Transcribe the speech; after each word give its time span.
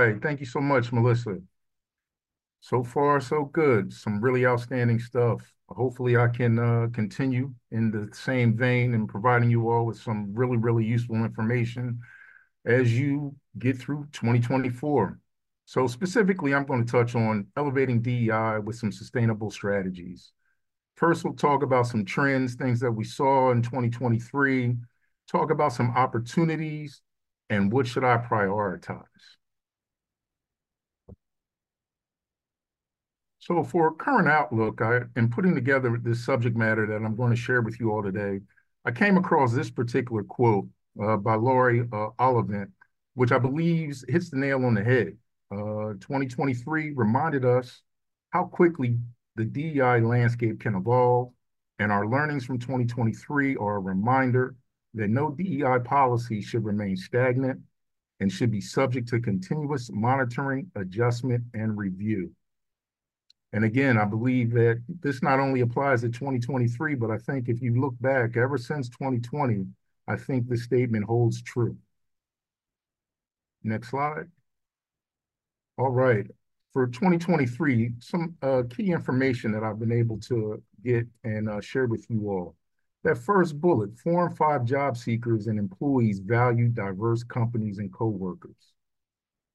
right. 0.00 0.22
Thank 0.22 0.40
you 0.40 0.46
so 0.46 0.60
much, 0.60 0.92
Melissa. 0.92 1.38
So 2.60 2.84
far, 2.84 3.20
so 3.20 3.44
good. 3.44 3.92
Some 3.92 4.20
really 4.20 4.46
outstanding 4.46 4.98
stuff. 4.98 5.52
Hopefully, 5.68 6.16
I 6.16 6.28
can 6.28 6.58
uh, 6.58 6.88
continue 6.92 7.54
in 7.70 7.90
the 7.90 8.14
same 8.14 8.56
vein 8.56 8.94
and 8.94 9.08
providing 9.08 9.50
you 9.50 9.70
all 9.70 9.86
with 9.86 9.98
some 9.98 10.34
really, 10.34 10.56
really 10.56 10.84
useful 10.84 11.16
information 11.16 12.00
as 12.66 12.98
you 12.98 13.34
get 13.58 13.78
through 13.78 14.06
2024. 14.12 15.18
So 15.64 15.86
specifically, 15.86 16.52
I'm 16.52 16.66
going 16.66 16.84
to 16.84 16.90
touch 16.90 17.14
on 17.14 17.46
elevating 17.56 18.02
DEI 18.02 18.58
with 18.58 18.76
some 18.76 18.92
sustainable 18.92 19.50
strategies. 19.50 20.32
First, 20.96 21.24
we'll 21.24 21.34
talk 21.34 21.62
about 21.62 21.86
some 21.86 22.04
trends, 22.04 22.54
things 22.56 22.80
that 22.80 22.92
we 22.92 23.04
saw 23.04 23.52
in 23.52 23.62
2023, 23.62 24.76
talk 25.28 25.50
about 25.50 25.72
some 25.72 25.92
opportunities, 25.92 27.00
and 27.48 27.72
what 27.72 27.86
should 27.86 28.04
I 28.04 28.18
prioritize. 28.18 29.04
So 33.50 33.64
for 33.64 33.92
current 33.92 34.28
outlook, 34.28 34.80
I 34.80 35.00
am 35.16 35.28
putting 35.28 35.56
together 35.56 35.98
this 36.00 36.24
subject 36.24 36.56
matter 36.56 36.86
that 36.86 37.04
I'm 37.04 37.16
going 37.16 37.30
to 37.30 37.36
share 37.36 37.62
with 37.62 37.80
you 37.80 37.90
all 37.90 38.00
today. 38.00 38.42
I 38.84 38.92
came 38.92 39.16
across 39.16 39.52
this 39.52 39.72
particular 39.72 40.22
quote 40.22 40.68
uh, 41.02 41.16
by 41.16 41.34
Laurie 41.34 41.84
uh, 41.92 42.10
Oliphant, 42.20 42.70
which 43.14 43.32
I 43.32 43.40
believe 43.40 44.04
hits 44.06 44.30
the 44.30 44.36
nail 44.36 44.64
on 44.64 44.74
the 44.74 44.84
head. 44.84 45.16
Uh, 45.50 45.98
2023 45.98 46.92
reminded 46.92 47.44
us 47.44 47.82
how 48.30 48.44
quickly 48.44 48.98
the 49.34 49.46
DEI 49.46 49.98
landscape 50.00 50.60
can 50.60 50.76
evolve, 50.76 51.32
and 51.80 51.90
our 51.90 52.06
learnings 52.06 52.44
from 52.44 52.60
2023 52.60 53.56
are 53.56 53.76
a 53.76 53.80
reminder 53.80 54.54
that 54.94 55.10
no 55.10 55.28
DEI 55.28 55.80
policy 55.84 56.40
should 56.40 56.64
remain 56.64 56.96
stagnant 56.96 57.58
and 58.20 58.30
should 58.30 58.52
be 58.52 58.60
subject 58.60 59.08
to 59.08 59.18
continuous 59.18 59.90
monitoring, 59.92 60.70
adjustment, 60.76 61.42
and 61.52 61.76
review. 61.76 62.30
And 63.52 63.64
again, 63.64 63.98
I 63.98 64.04
believe 64.04 64.52
that 64.52 64.82
this 65.00 65.22
not 65.22 65.40
only 65.40 65.60
applies 65.60 66.02
to 66.02 66.08
2023, 66.08 66.94
but 66.94 67.10
I 67.10 67.18
think 67.18 67.48
if 67.48 67.60
you 67.60 67.80
look 67.80 67.94
back 68.00 68.36
ever 68.36 68.56
since 68.56 68.88
2020, 68.88 69.66
I 70.06 70.16
think 70.16 70.48
this 70.48 70.64
statement 70.64 71.04
holds 71.04 71.42
true. 71.42 71.76
Next 73.62 73.88
slide. 73.90 74.30
All 75.78 75.90
right. 75.90 76.26
For 76.72 76.86
2023, 76.86 77.94
some 77.98 78.36
uh, 78.42 78.62
key 78.70 78.92
information 78.92 79.50
that 79.52 79.64
I've 79.64 79.80
been 79.80 79.92
able 79.92 80.18
to 80.20 80.62
get 80.84 81.06
and 81.24 81.48
uh, 81.48 81.60
share 81.60 81.86
with 81.86 82.06
you 82.08 82.30
all. 82.30 82.54
That 83.02 83.18
first 83.18 83.60
bullet, 83.60 83.98
four 83.98 84.26
and 84.26 84.36
five 84.36 84.64
job 84.64 84.96
seekers 84.96 85.46
and 85.46 85.58
employees 85.58 86.20
value 86.20 86.68
diverse 86.68 87.24
companies 87.24 87.78
and 87.78 87.92
co-workers. 87.92 88.74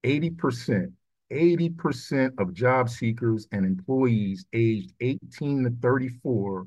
80%, 0.04 0.92
80% 1.32 2.32
of 2.38 2.54
job 2.54 2.88
seekers 2.88 3.48
and 3.52 3.64
employees 3.64 4.46
aged 4.52 4.92
18 5.00 5.64
to 5.64 5.70
34 5.82 6.66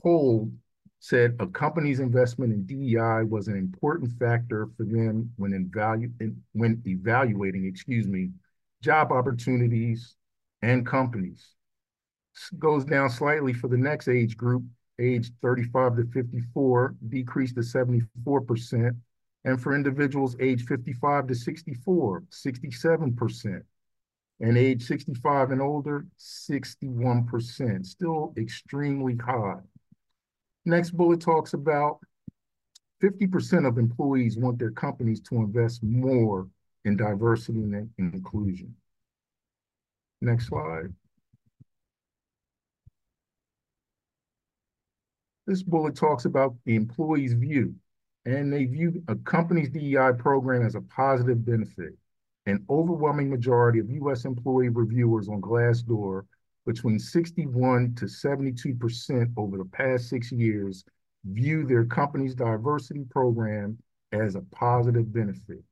polled 0.00 0.52
said 1.00 1.36
a 1.40 1.46
company's 1.46 2.00
investment 2.00 2.52
in 2.52 2.64
DEI 2.66 3.24
was 3.24 3.48
an 3.48 3.56
important 3.56 4.10
factor 4.18 4.68
for 4.76 4.84
them 4.84 5.30
when, 5.36 5.52
evalu 5.52 6.34
when 6.52 6.82
evaluating, 6.86 7.66
excuse 7.66 8.06
me, 8.08 8.30
job 8.82 9.12
opportunities 9.12 10.16
and 10.62 10.86
companies. 10.86 11.54
Goes 12.58 12.84
down 12.84 13.10
slightly 13.10 13.52
for 13.52 13.68
the 13.68 13.76
next 13.76 14.08
age 14.08 14.36
group, 14.36 14.62
age 15.00 15.30
35 15.42 15.96
to 15.96 16.04
54, 16.12 16.94
decreased 17.08 17.54
to 17.54 17.60
74%. 17.60 18.96
And 19.44 19.62
for 19.62 19.74
individuals 19.74 20.36
age 20.40 20.64
55 20.64 21.28
to 21.28 21.34
64, 21.34 22.24
67% 22.30 23.62
and 24.40 24.58
age 24.58 24.82
65 24.84 25.50
and 25.50 25.62
older, 25.62 26.06
61%, 26.18 27.86
still 27.86 28.34
extremely 28.36 29.16
high. 29.16 29.60
Next 30.64 30.90
bullet 30.90 31.20
talks 31.20 31.54
about 31.54 32.00
50% 33.02 33.66
of 33.66 33.78
employees 33.78 34.36
want 34.36 34.58
their 34.58 34.70
companies 34.70 35.20
to 35.22 35.36
invest 35.36 35.82
more 35.82 36.48
in 36.84 36.96
diversity 36.96 37.60
and 37.60 37.90
inclusion. 37.98 38.74
Next 40.20 40.48
slide. 40.48 40.92
This 45.46 45.62
bullet 45.62 45.94
talks 45.94 46.24
about 46.24 46.56
the 46.64 46.74
employee's 46.74 47.34
view, 47.34 47.74
and 48.24 48.52
they 48.52 48.64
view 48.64 49.02
a 49.06 49.14
company's 49.14 49.70
DEI 49.70 50.12
program 50.18 50.66
as 50.66 50.74
a 50.74 50.80
positive 50.80 51.44
benefit 51.44 51.96
an 52.46 52.64
overwhelming 52.70 53.28
majority 53.28 53.80
of 53.80 53.90
U.S. 53.90 54.24
employee 54.24 54.68
reviewers 54.68 55.28
on 55.28 55.40
Glassdoor, 55.40 56.22
between 56.64 56.98
61 56.98 57.94
to 57.94 58.06
72% 58.06 59.32
over 59.36 59.58
the 59.58 59.64
past 59.64 60.08
six 60.08 60.32
years, 60.32 60.84
view 61.24 61.64
their 61.64 61.84
company's 61.84 62.34
diversity 62.34 63.04
program 63.10 63.78
as 64.12 64.34
a 64.34 64.40
positive 64.52 65.12
benefit. 65.12 65.62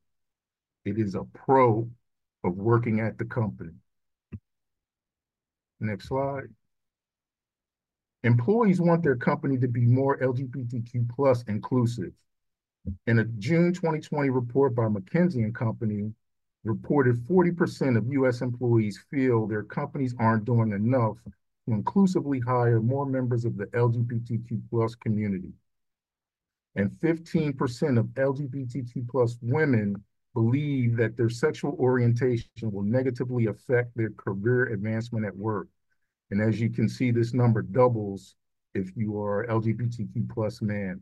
It 0.85 0.97
is 0.97 1.15
a 1.15 1.23
pro 1.33 1.89
of 2.43 2.55
working 2.55 2.99
at 2.99 3.17
the 3.17 3.25
company. 3.25 3.71
Next 5.79 6.07
slide. 6.07 6.47
Employees 8.23 8.81
want 8.81 9.03
their 9.03 9.15
company 9.15 9.57
to 9.57 9.67
be 9.67 9.81
more 9.81 10.17
LGBTQ 10.17 11.09
plus 11.09 11.43
inclusive. 11.43 12.11
In 13.07 13.19
a 13.19 13.25
June 13.25 13.73
2020 13.73 14.29
report 14.29 14.75
by 14.75 14.83
McKinsey 14.83 15.43
and 15.43 15.53
Company, 15.53 16.13
reported 16.65 17.15
40% 17.25 17.97
of 17.97 18.11
US 18.11 18.41
employees 18.41 18.99
feel 19.09 19.47
their 19.47 19.63
companies 19.63 20.15
aren't 20.19 20.45
doing 20.45 20.71
enough 20.71 21.17
to 21.67 21.73
inclusively 21.73 22.39
hire 22.39 22.81
more 22.81 23.05
members 23.05 23.45
of 23.45 23.55
the 23.55 23.67
LGBTQ 23.67 24.61
plus 24.69 24.95
community. 24.95 25.53
And 26.75 26.91
15% 26.91 27.97
of 27.97 28.07
LGBTQ 28.07 29.07
plus 29.07 29.37
women 29.41 29.95
believe 30.33 30.97
that 30.97 31.15
their 31.15 31.29
sexual 31.29 31.75
orientation 31.79 32.49
will 32.63 32.83
negatively 32.83 33.45
affect 33.45 33.95
their 33.95 34.09
career 34.11 34.65
advancement 34.73 35.25
at 35.25 35.35
work. 35.37 35.67
And 36.31 36.41
as 36.41 36.59
you 36.59 36.69
can 36.69 36.89
see, 36.89 37.11
this 37.11 37.33
number 37.33 37.61
doubles 37.61 38.35
if 38.73 38.91
you 38.97 39.21
are 39.21 39.47
LGBTQ 39.47 40.29
plus 40.29 40.61
man. 40.61 40.99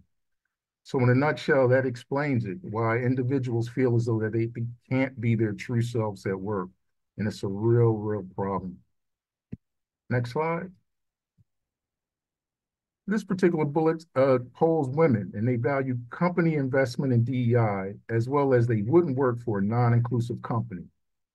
So 0.84 1.00
in 1.00 1.10
a 1.10 1.16
nutshell, 1.16 1.70
that 1.70 1.86
explains 1.86 2.46
it, 2.46 2.58
why 2.62 2.98
individuals 2.98 3.70
feel 3.70 3.96
as 3.96 4.06
though 4.06 4.20
that 4.20 4.34
they 4.34 4.50
can't 4.90 5.20
be 5.20 5.36
their 5.36 5.54
true 5.54 5.82
selves 5.82 6.26
at 6.26 6.40
work. 6.40 6.70
And 7.18 7.28
it's 7.28 7.44
a 7.44 7.48
real, 7.48 7.94
real 7.94 8.26
problem. 8.36 8.78
Next 10.10 10.32
slide. 10.32 10.72
This 13.08 13.24
particular 13.24 13.66
bullet 13.66 14.06
uh, 14.16 14.40
polls 14.54 14.90
women 14.90 15.32
and 15.34 15.48
they 15.48 15.56
value 15.58 15.98
company 16.10 16.56
investment 16.56 17.12
in 17.12 17.24
DEI 17.24 17.96
as 18.10 18.30
well 18.30 18.54
as 18.54 18.66
they 18.66 18.82
wouldn't 18.82 19.18
work 19.18 19.40
for 19.42 19.60
a 19.60 19.64
non-inclusive 19.64 20.42
company. 20.42 20.84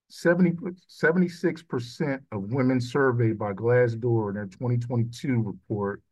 70, 0.08 0.52
76% 0.88 2.20
of 2.32 2.52
women 2.52 2.80
surveyed 2.80 3.38
by 3.38 3.52
Glassdoor 3.52 4.30
in 4.30 4.34
their 4.36 4.46
2022 4.46 5.42
report 5.42 6.02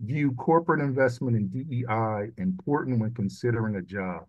view 0.00 0.32
corporate 0.32 0.80
investment 0.80 1.36
in 1.36 1.48
DEI 1.48 2.30
important 2.40 3.00
when 3.00 3.14
considering 3.14 3.76
a 3.76 3.82
job. 3.82 4.26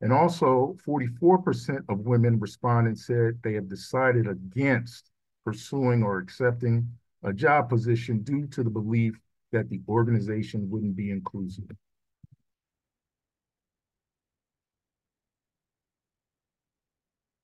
And 0.00 0.12
also 0.12 0.76
44% 0.86 1.84
of 1.88 2.00
women 2.00 2.40
respondents 2.40 3.06
said 3.06 3.38
they 3.42 3.54
have 3.54 3.68
decided 3.68 4.26
against 4.26 5.10
pursuing 5.44 6.02
or 6.02 6.18
accepting 6.18 6.88
a 7.22 7.32
job 7.32 7.68
position 7.68 8.22
due 8.22 8.48
to 8.48 8.64
the 8.64 8.70
belief 8.70 9.14
that 9.52 9.68
the 9.68 9.80
organization 9.88 10.68
wouldn't 10.70 10.96
be 10.96 11.10
inclusive. 11.10 11.70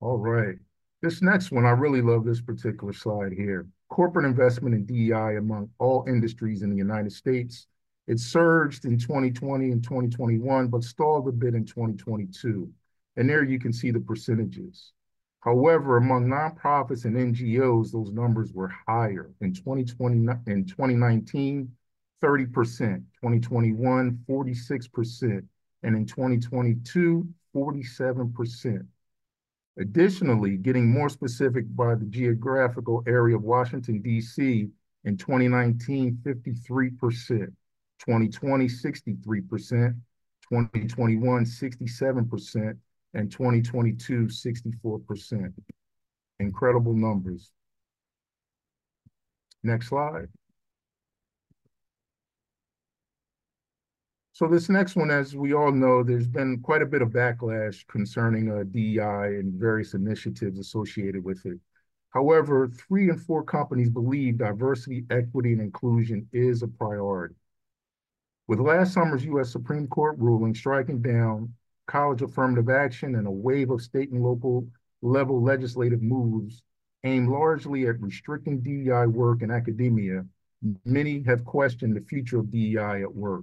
All 0.00 0.18
right. 0.18 0.56
This 1.00 1.22
next 1.22 1.52
one, 1.52 1.64
I 1.64 1.70
really 1.70 2.02
love 2.02 2.24
this 2.24 2.40
particular 2.40 2.92
slide 2.92 3.32
here 3.32 3.68
corporate 3.88 4.26
investment 4.26 4.74
in 4.74 4.84
DEI 4.84 5.36
among 5.36 5.70
all 5.78 6.04
industries 6.06 6.62
in 6.62 6.70
the 6.70 6.76
United 6.76 7.12
States. 7.12 7.66
It 8.06 8.18
surged 8.20 8.84
in 8.84 8.98
2020 8.98 9.70
and 9.70 9.82
2021, 9.82 10.68
but 10.68 10.82
stalled 10.82 11.28
a 11.28 11.32
bit 11.32 11.54
in 11.54 11.64
2022. 11.64 12.70
And 13.16 13.28
there 13.28 13.44
you 13.44 13.58
can 13.58 13.72
see 13.72 13.90
the 13.90 14.00
percentages. 14.00 14.92
However, 15.40 15.96
among 15.96 16.26
nonprofits 16.26 17.04
and 17.04 17.16
NGOs, 17.16 17.92
those 17.92 18.10
numbers 18.10 18.52
were 18.52 18.72
higher. 18.86 19.30
In 19.40 19.52
2020, 19.54 20.16
in 20.46 20.64
2019, 20.66 21.70
30%, 22.22 22.52
2021, 22.52 24.24
46%, 24.28 25.44
and 25.82 25.96
in 25.96 26.06
2022, 26.06 27.28
47%. 27.54 28.86
Additionally, 29.78 30.56
getting 30.56 30.90
more 30.90 31.08
specific 31.08 31.64
by 31.76 31.94
the 31.94 32.04
geographical 32.06 33.02
area 33.06 33.36
of 33.36 33.42
Washington, 33.42 34.02
D.C., 34.02 34.68
in 35.04 35.16
2019, 35.16 36.18
53%, 36.22 36.98
2020, 36.98 38.66
63%, 38.66 39.94
2021, 40.52 41.44
67%, 41.44 42.78
and 43.14 43.30
2022, 43.30 44.24
64%. 44.24 45.52
Incredible 46.40 46.94
numbers. 46.94 47.50
Next 49.62 49.88
slide. 49.88 50.28
So 54.38 54.46
this 54.46 54.68
next 54.68 54.94
one, 54.94 55.10
as 55.10 55.34
we 55.34 55.52
all 55.52 55.72
know, 55.72 56.04
there's 56.04 56.28
been 56.28 56.60
quite 56.60 56.80
a 56.80 56.86
bit 56.86 57.02
of 57.02 57.08
backlash 57.08 57.84
concerning 57.88 58.52
uh, 58.52 58.62
DEI 58.70 59.40
and 59.40 59.52
various 59.54 59.94
initiatives 59.94 60.60
associated 60.60 61.24
with 61.24 61.44
it. 61.44 61.58
However, 62.10 62.68
three 62.68 63.10
and 63.10 63.20
four 63.20 63.42
companies 63.42 63.90
believe 63.90 64.38
diversity, 64.38 65.04
equity, 65.10 65.54
and 65.54 65.60
inclusion 65.60 66.28
is 66.32 66.62
a 66.62 66.68
priority. 66.68 67.34
With 68.46 68.60
last 68.60 68.92
summer's 68.92 69.24
U.S. 69.24 69.50
Supreme 69.50 69.88
Court 69.88 70.16
ruling 70.20 70.54
striking 70.54 71.02
down 71.02 71.52
college 71.88 72.22
affirmative 72.22 72.70
action 72.70 73.16
and 73.16 73.26
a 73.26 73.32
wave 73.32 73.70
of 73.70 73.82
state 73.82 74.12
and 74.12 74.22
local 74.22 74.68
level 75.02 75.42
legislative 75.42 76.00
moves 76.00 76.62
aimed 77.02 77.28
largely 77.28 77.88
at 77.88 78.00
restricting 78.00 78.60
DEI 78.60 79.06
work 79.06 79.42
in 79.42 79.50
academia, 79.50 80.24
many 80.84 81.24
have 81.24 81.44
questioned 81.44 81.96
the 81.96 82.02
future 82.02 82.38
of 82.38 82.52
DEI 82.52 83.02
at 83.02 83.12
work. 83.12 83.42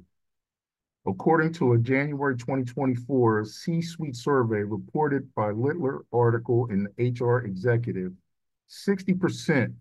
According 1.07 1.53
to 1.53 1.73
a 1.73 1.77
January 1.77 2.35
2024 2.35 3.45
C-suite 3.45 4.15
survey 4.15 4.63
reported 4.63 5.33
by 5.35 5.51
Littler 5.51 6.03
article 6.11 6.67
in 6.71 6.87
HR 6.97 7.45
Executive, 7.45 8.11
60% 8.69 9.73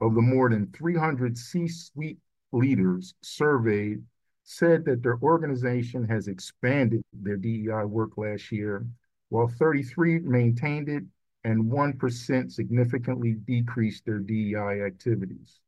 of 0.00 0.14
the 0.14 0.22
more 0.22 0.48
than 0.48 0.72
300 0.72 1.36
C-suite 1.36 2.16
leaders 2.52 3.14
surveyed 3.20 4.02
said 4.42 4.86
that 4.86 5.02
their 5.02 5.18
organization 5.18 6.08
has 6.08 6.28
expanded 6.28 7.02
their 7.12 7.36
DEI 7.36 7.84
work 7.84 8.16
last 8.16 8.50
year, 8.50 8.86
while 9.28 9.48
33 9.48 10.20
maintained 10.20 10.88
it 10.88 11.04
and 11.44 11.70
1% 11.70 12.50
significantly 12.50 13.34
decreased 13.46 14.06
their 14.06 14.18
DEI 14.18 14.82
activities. 14.86 15.60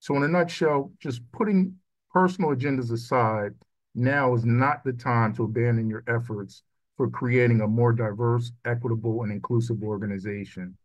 So 0.00 0.14
in 0.16 0.24
a 0.24 0.28
nutshell, 0.28 0.92
just 1.00 1.22
putting 1.32 1.76
personal 2.12 2.50
agendas 2.50 2.92
aside, 2.92 3.54
now 3.94 4.34
is 4.34 4.44
not 4.44 4.84
the 4.84 4.92
time 4.92 5.34
to 5.34 5.44
abandon 5.44 5.88
your 5.88 6.04
efforts 6.06 6.62
for 6.96 7.08
creating 7.08 7.60
a 7.60 7.66
more 7.66 7.92
diverse, 7.92 8.52
equitable, 8.64 9.22
and 9.22 9.32
inclusive 9.32 9.82
organization. 9.82 10.76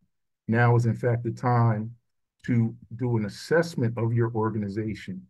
Now 0.47 0.75
is, 0.75 0.85
in 0.85 0.95
fact, 0.95 1.23
the 1.23 1.31
time 1.31 1.95
to 2.45 2.75
do 2.95 3.17
an 3.17 3.25
assessment 3.25 3.97
of 3.97 4.13
your 4.13 4.31
organization 4.33 5.21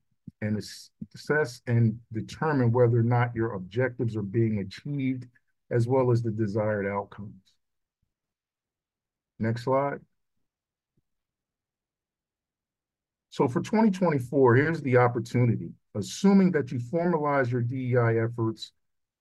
and 0.42 0.62
assess 1.16 1.62
and 1.66 2.00
determine 2.14 2.72
whether 2.72 3.00
or 3.00 3.04
not 3.04 3.36
your 3.36 3.54
objectives 3.54 4.16
are 4.16 4.22
being 4.22 4.60
achieved 4.60 5.26
as 5.72 5.88
well 5.88 6.12
as 6.12 6.22
the 6.22 6.32
desired 6.32 6.86
outcomes. 6.86 7.34
Next 9.40 9.64
slide. 9.64 10.00
So 13.38 13.48
for 13.48 13.62
2024, 13.62 14.56
here's 14.56 14.82
the 14.82 14.98
opportunity 14.98 15.70
assuming 15.94 16.52
that 16.54 16.72
you 16.72 16.80
formalize 16.80 17.52
your 17.52 17.62
DEI 17.62 18.20
efforts 18.20 18.72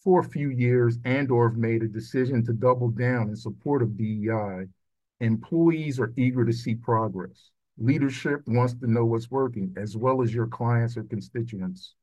for 0.03 0.21
a 0.21 0.25
few 0.25 0.49
years 0.49 0.97
and 1.05 1.31
or 1.31 1.51
have 1.51 1.59
made 1.59 1.83
a 1.83 1.89
decision 1.89 2.43
to 2.47 2.55
double 2.55 2.89
down 2.89 3.29
in 3.29 3.37
support 3.37 3.83
of 3.83 3.95
DEI, 3.99 4.69
employees 5.21 6.01
are 6.01 6.15
eager 6.17 6.47
to 6.47 6.53
see 6.55 6.75
progress. 6.75 7.51
Leadership 7.77 8.41
wants 8.47 8.73
to 8.73 8.91
know 8.91 9.05
what's 9.05 9.31
working, 9.31 9.75
as 9.77 9.99
well 9.99 10.23
as 10.23 10.33
your 10.33 10.47
clients 10.47 10.97
or 10.97 11.03
constituents. 11.03 11.95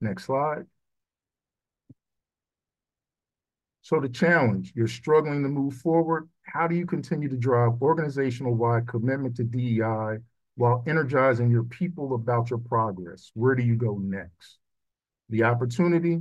Next 0.00 0.26
slide. 0.26 0.66
So 3.82 3.98
the 3.98 4.08
challenge, 4.08 4.72
you're 4.76 4.86
struggling 4.86 5.42
to 5.42 5.48
move 5.48 5.74
forward. 5.74 6.28
How 6.42 6.68
do 6.68 6.76
you 6.76 6.86
continue 6.86 7.28
to 7.28 7.36
drive 7.36 7.82
organizational-wide 7.82 8.86
commitment 8.86 9.34
to 9.38 9.42
DEI 9.42 10.18
while 10.60 10.84
energizing 10.86 11.50
your 11.50 11.64
people 11.64 12.12
about 12.14 12.50
your 12.50 12.58
progress. 12.58 13.30
Where 13.32 13.54
do 13.54 13.62
you 13.62 13.76
go 13.76 13.96
next? 13.96 14.58
The 15.30 15.44
opportunity, 15.44 16.20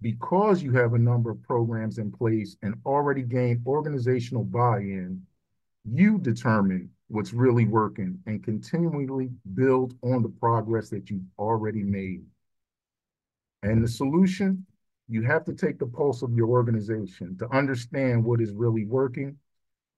because 0.00 0.62
you 0.62 0.70
have 0.74 0.94
a 0.94 0.98
number 0.98 1.28
of 1.28 1.42
programs 1.42 1.98
in 1.98 2.12
place 2.12 2.56
and 2.62 2.76
already 2.86 3.22
gained 3.22 3.62
organizational 3.66 4.44
buy-in, 4.44 5.20
you 5.84 6.18
determine 6.18 6.88
what's 7.08 7.32
really 7.32 7.64
working 7.64 8.16
and 8.26 8.44
continually 8.44 9.32
build 9.54 9.94
on 10.02 10.22
the 10.22 10.28
progress 10.28 10.88
that 10.90 11.10
you've 11.10 11.26
already 11.36 11.82
made. 11.82 12.22
And 13.64 13.82
the 13.82 13.88
solution, 13.88 14.64
you 15.08 15.22
have 15.22 15.44
to 15.46 15.52
take 15.52 15.80
the 15.80 15.86
pulse 15.86 16.22
of 16.22 16.32
your 16.36 16.46
organization 16.46 17.36
to 17.38 17.52
understand 17.52 18.24
what 18.24 18.40
is 18.40 18.52
really 18.52 18.84
working, 18.84 19.36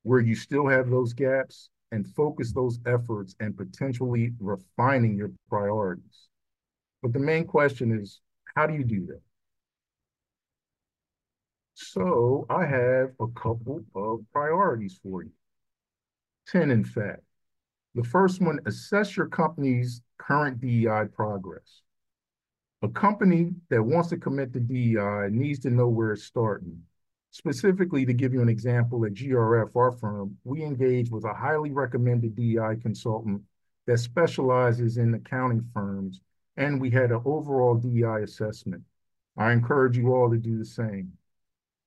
where 0.03 0.21
you 0.21 0.35
still 0.35 0.67
have 0.67 0.89
those 0.89 1.12
gaps, 1.12 1.69
and 1.93 2.09
focus 2.15 2.53
those 2.53 2.81
efforts 2.87 3.37
and 3.39 3.56
potentially 3.56 4.33
refining 4.41 5.15
your 5.17 5.31
priorities. 5.49 6.29
But 7.03 7.12
the 7.12 7.21
main 7.21 7.47
question 7.47 7.97
is, 7.97 8.21
how 8.56 8.67
do 8.67 8.75
you 8.75 8.83
do 8.83 9.06
that? 9.06 9.21
So 11.75 12.47
I 12.49 12.65
have 12.65 13.11
a 13.21 13.29
couple 13.29 13.85
of 13.94 14.21
priorities 14.33 14.99
for 15.03 15.23
you. 15.23 15.31
10, 16.49 16.71
in 16.71 16.85
fact. 16.85 17.23
The 17.94 18.05
first 18.05 18.41
one, 18.41 18.59
assess 18.67 19.17
your 19.17 19.27
company's 19.27 20.00
current 20.19 20.61
DEI 20.61 21.05
progress. 21.15 21.83
A 22.83 22.89
company 22.89 23.50
that 23.69 23.83
wants 23.83 24.09
to 24.09 24.17
commit 24.17 24.53
to 24.55 24.61
DEI 24.61 25.29
needs 25.31 25.61
to 25.61 25.71
know 25.71 25.89
where 25.89 26.12
it's 26.12 26.25
starting 26.25 26.83
Specifically, 27.34 28.05
to 28.05 28.12
give 28.12 28.34
you 28.34 28.43
an 28.43 28.50
example, 28.50 29.06
at 29.06 29.14
GRF, 29.14 29.75
our 29.75 29.90
firm, 29.90 30.37
we 30.44 30.62
engage 30.62 31.11
with 31.11 31.25
a 31.25 31.32
highly 31.32 31.70
recommended 31.70 32.37
DEI 32.37 32.76
consultant 32.82 33.40
that 33.87 33.96
specializes 33.99 34.99
in 34.99 35.14
accounting 35.14 35.67
firms, 35.73 36.20
and 36.58 36.79
we 36.79 36.90
had 36.90 37.11
an 37.11 37.23
overall 37.25 37.75
DEI 37.75 38.23
assessment. 38.23 38.82
I 39.38 39.52
encourage 39.52 39.96
you 39.96 40.14
all 40.14 40.31
to 40.31 40.37
do 40.37 40.58
the 40.58 40.64
same. 40.67 41.11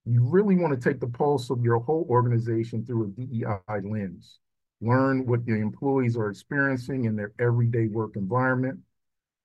You 0.05 0.23
really 0.23 0.55
want 0.55 0.73
to 0.73 0.89
take 0.89 0.99
the 0.99 1.07
pulse 1.07 1.51
of 1.51 1.63
your 1.63 1.77
whole 1.79 2.07
organization 2.09 2.83
through 2.83 3.03
a 3.05 3.07
DEI 3.09 3.87
lens. 3.87 4.39
Learn 4.81 5.27
what 5.27 5.45
the 5.45 5.53
employees 5.53 6.17
are 6.17 6.31
experiencing 6.31 7.05
in 7.05 7.15
their 7.15 7.33
everyday 7.37 7.85
work 7.85 8.15
environment. 8.15 8.79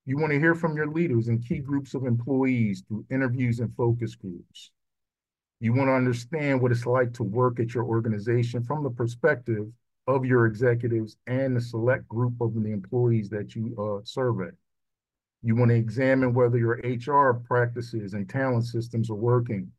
You 0.05 0.17
want 0.17 0.33
to 0.33 0.39
hear 0.39 0.55
from 0.55 0.75
your 0.75 0.87
leaders 0.87 1.27
and 1.27 1.47
key 1.47 1.59
groups 1.59 1.93
of 1.93 2.07
employees 2.07 2.83
through 2.87 3.05
interviews 3.11 3.59
and 3.59 3.71
focus 3.75 4.15
groups. 4.15 4.71
You 5.61 5.73
want 5.73 5.89
to 5.89 5.93
understand 5.93 6.59
what 6.59 6.71
it's 6.71 6.87
like 6.87 7.13
to 7.13 7.23
work 7.23 7.59
at 7.59 7.75
your 7.75 7.83
organization 7.83 8.63
from 8.63 8.83
the 8.83 8.89
perspective 8.89 9.67
of 10.07 10.25
your 10.25 10.47
executives 10.47 11.17
and 11.27 11.55
the 11.55 11.61
select 11.61 12.07
group 12.07 12.33
of 12.41 12.55
the 12.55 12.71
employees 12.71 13.29
that 13.29 13.53
you 13.55 13.75
uh, 13.77 14.03
survey. 14.03 14.49
You 15.43 15.55
want 15.55 15.69
to 15.69 15.75
examine 15.75 16.33
whether 16.33 16.57
your 16.57 16.79
HR 16.83 17.35
practices 17.35 18.15
and 18.15 18.27
talent 18.27 18.65
systems 18.65 19.11
are 19.11 19.15
working 19.15 19.71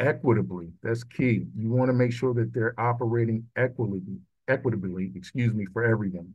equitably. 0.00 0.72
That's 0.82 1.04
key. 1.04 1.48
You 1.54 1.70
want 1.70 1.90
to 1.90 1.94
make 1.94 2.12
sure 2.12 2.32
that 2.32 2.54
they're 2.54 2.78
operating 2.80 3.44
equitably, 3.56 4.20
equitably, 4.48 5.12
excuse 5.14 5.52
me, 5.52 5.66
for 5.70 5.84
everyone. 5.84 6.32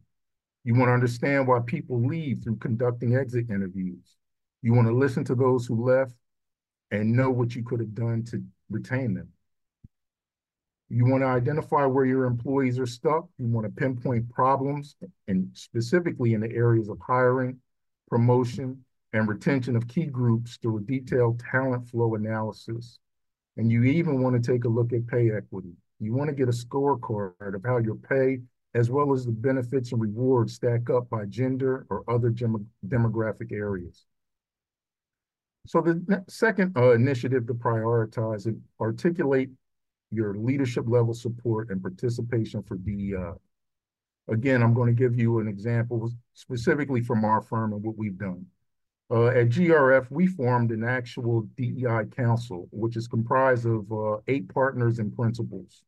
You 0.64 0.76
want 0.76 0.90
to 0.90 0.94
understand 0.94 1.48
why 1.48 1.60
people 1.66 2.06
leave 2.06 2.44
through 2.44 2.58
conducting 2.58 3.16
exit 3.16 3.50
interviews. 3.50 4.16
You 4.62 4.76
want 4.76 4.88
to 4.90 4.94
listen 4.94 5.24
to 5.24 5.34
those 5.34 5.66
who 5.66 5.84
left 5.84 6.14
and 6.92 7.14
know 7.14 7.32
what 7.32 7.56
you 7.56 7.64
could 7.64 7.80
have 7.80 7.96
done 7.96 8.24
to 8.26 8.44
retain 8.70 9.14
them. 9.14 9.30
You 10.90 11.06
want 11.06 11.22
to 11.22 11.28
identify 11.28 11.86
where 11.86 12.06
your 12.06 12.26
employees 12.26 12.80
are 12.80 12.88
stuck. 12.88 13.28
You 13.38 13.48
want 13.48 13.66
to 13.66 13.72
pinpoint 13.72 14.30
problems 14.32 14.96
and 15.28 15.50
specifically 15.54 16.34
in 16.34 16.42
the 16.42 16.52
areas 16.52 16.90
of 16.90 16.98
hiring, 17.00 17.60
promotion, 18.10 18.84
and 19.14 19.28
retention 19.28 19.76
of 19.76 19.88
key 19.88 20.06
groups 20.06 20.58
through 20.58 20.78
a 20.78 20.82
detailed 20.82 21.40
talent 21.52 21.88
flow 21.90 22.16
analysis. 22.16 23.00
And 23.58 23.72
you 23.72 23.84
even 23.84 24.24
want 24.24 24.42
to 24.42 24.52
take 24.52 24.66
a 24.66 24.70
look 24.70 24.94
at 24.94 25.06
pay 25.08 25.32
equity. 25.32 25.74
You 26.00 26.14
want 26.14 26.30
to 26.30 26.36
get 26.36 26.48
a 26.48 26.52
scorecard 26.52 27.54
of 27.54 27.64
how 27.64 27.78
your 27.78 27.96
pay, 27.96 28.40
as 28.74 28.90
well 28.90 29.14
as 29.14 29.26
the 29.26 29.32
benefits 29.32 29.92
and 29.92 30.02
rewards 30.02 30.54
stack 30.54 30.90
up 30.90 31.10
by 31.10 31.26
gender 31.26 31.86
or 31.90 32.04
other 32.08 32.32
demographic 32.32 33.52
areas. 33.52 34.06
So 35.68 35.82
the 35.82 36.24
second 36.28 36.76
uh, 36.78 36.92
initiative 36.92 37.48
to 37.48 37.54
prioritize 37.54 38.46
and 38.46 38.62
articulate 38.80 39.50
your 40.12 40.36
leadership 40.36 40.86
level 40.88 41.14
support 41.14 41.70
and 41.70 41.82
participation 41.82 42.64
for 42.64 42.76
DEI. 42.76 43.34
Again, 44.28 44.64
I'm 44.64 44.74
going 44.74 44.88
to 44.88 45.00
give 45.00 45.18
you 45.18 45.40
an 45.40 45.48
example 45.48 46.12
specifically 46.34 47.02
from 47.02 47.26
our 47.26 47.42
firm 47.42 47.74
and 47.74 47.84
what 47.84 47.98
we've 47.98 48.18
done. 48.18 48.46
Uh, 49.12 49.28
at 49.28 49.50
GRF, 49.50 50.06
we 50.12 50.28
formed 50.28 50.72
an 50.72 50.84
actual 50.84 51.42
DEI 51.58 52.06
council, 52.16 52.68
which 52.72 52.96
is 52.96 53.08
comprised 53.08 53.66
of 53.66 53.92
uh, 53.92 54.18
eight 54.28 54.54
partners 54.54 55.00
and 55.00 55.16
principals. 55.16 55.84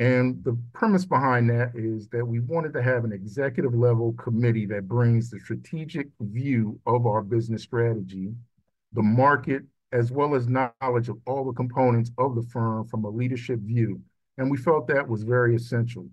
And 0.00 0.42
the 0.42 0.58
premise 0.72 1.04
behind 1.04 1.48
that 1.50 1.72
is 1.76 2.08
that 2.08 2.26
we 2.26 2.40
wanted 2.40 2.72
to 2.72 2.82
have 2.82 3.04
an 3.04 3.12
executive 3.12 3.74
level 3.74 4.12
committee 4.14 4.66
that 4.66 4.88
brings 4.88 5.30
the 5.30 5.38
strategic 5.38 6.08
view 6.20 6.80
of 6.86 7.06
our 7.06 7.22
business 7.22 7.62
strategy 7.62 8.32
the 8.92 9.02
market 9.02 9.62
as 9.92 10.10
well 10.10 10.34
as 10.34 10.48
knowledge 10.48 11.08
of 11.08 11.18
all 11.26 11.44
the 11.44 11.52
components 11.52 12.10
of 12.18 12.34
the 12.34 12.42
firm 12.42 12.86
from 12.86 13.04
a 13.04 13.10
leadership 13.10 13.60
view. 13.60 14.00
And 14.38 14.50
we 14.50 14.56
felt 14.56 14.88
that 14.88 15.06
was 15.06 15.22
very 15.22 15.54
essential. 15.54 16.08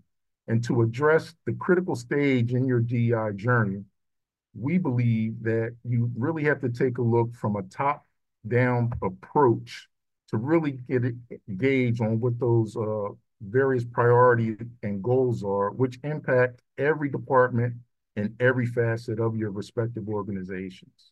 And 0.47 0.63
to 0.65 0.81
address 0.81 1.33
the 1.45 1.53
critical 1.53 1.95
stage 1.95 2.53
in 2.53 2.65
your 2.65 2.81
DEI 2.81 3.31
journey, 3.35 3.83
we 4.53 4.77
believe 4.77 5.41
that 5.43 5.75
you 5.83 6.11
really 6.17 6.43
have 6.43 6.59
to 6.61 6.69
take 6.69 6.97
a 6.97 7.03
look 7.03 7.33
from 7.35 7.55
a 7.55 7.63
top 7.63 8.05
down 8.47 8.91
approach 9.01 9.87
to 10.29 10.37
really 10.37 10.71
get 10.89 11.05
a 11.05 11.13
gauge 11.57 12.01
on 12.01 12.19
what 12.19 12.39
those 12.39 12.75
uh, 12.75 13.09
various 13.41 13.85
priorities 13.85 14.57
and 14.83 15.03
goals 15.03 15.43
are, 15.43 15.71
which 15.71 15.99
impact 16.03 16.61
every 16.77 17.09
department 17.09 17.75
and 18.15 18.35
every 18.39 18.65
facet 18.65 19.19
of 19.19 19.37
your 19.37 19.51
respective 19.51 20.07
organizations. 20.09 21.11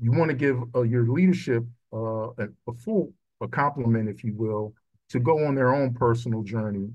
You 0.00 0.12
want 0.12 0.30
to 0.30 0.36
give 0.36 0.62
uh, 0.74 0.82
your 0.82 1.08
leadership 1.08 1.64
uh, 1.92 2.30
a, 2.30 2.48
a, 2.66 2.72
full 2.72 3.12
a 3.40 3.48
compliment, 3.48 4.08
if 4.08 4.24
you 4.24 4.34
will, 4.34 4.74
to 5.10 5.20
go 5.20 5.44
on 5.44 5.54
their 5.54 5.74
own 5.74 5.92
personal 5.92 6.42
journey, 6.42 6.88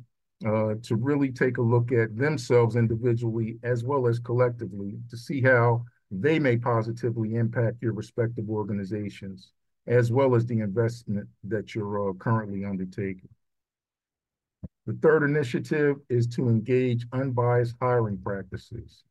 uh, 0.45 0.75
to 0.83 0.95
really 0.95 1.31
take 1.31 1.57
a 1.57 1.62
look 1.62 1.91
at 1.91 2.15
themselves 2.17 2.75
individually 2.75 3.57
as 3.63 3.83
well 3.83 4.07
as 4.07 4.19
collectively 4.19 4.97
to 5.09 5.17
see 5.17 5.41
how 5.41 5.83
they 6.12 6.39
may 6.39 6.57
positively 6.57 7.35
impact 7.35 7.81
your 7.81 7.93
respective 7.93 8.50
organizations, 8.50 9.51
as 9.88 10.12
well 10.12 10.35
as 10.35 10.45
the 10.45 10.59
investment 10.59 11.27
that 11.43 11.75
you're 11.75 12.09
uh, 12.09 12.13
currently 12.13 12.65
undertaking. 12.65 13.29
The 14.85 14.97
third 15.01 15.24
initiative 15.24 15.97
is 16.09 16.27
to 16.27 16.47
engage 16.47 17.07
unbiased 17.12 17.75
hiring 17.81 18.17
practices. 18.17 19.03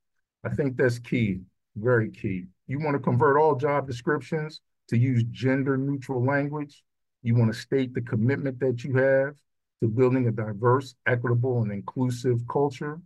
I 0.44 0.50
think 0.50 0.76
that's 0.76 0.98
key, 0.98 1.40
very 1.76 2.10
key. 2.10 2.46
You 2.66 2.78
want 2.78 2.94
to 2.94 3.00
convert 3.00 3.36
all 3.36 3.56
job 3.56 3.86
descriptions 3.86 4.60
to 4.88 4.98
use 4.98 5.24
gender 5.30 5.76
neutral 5.76 6.24
language. 6.24 6.84
You 7.22 7.34
want 7.34 7.52
to 7.52 7.58
state 7.58 7.94
the 7.94 8.02
commitment 8.02 8.60
that 8.60 8.84
you 8.84 8.94
have 8.96 9.34
to 9.80 9.88
building 9.88 10.28
a 10.28 10.32
diverse, 10.32 10.94
equitable, 11.06 11.62
and 11.62 11.72
inclusive 11.72 12.40
culture, 12.48 13.00